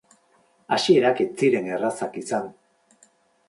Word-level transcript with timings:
Hasierak 0.77 1.21
ez 1.27 1.29
ziren 1.43 1.69
errazak 1.77 2.21
izan. 2.25 2.51